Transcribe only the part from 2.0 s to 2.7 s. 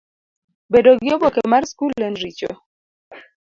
en richo?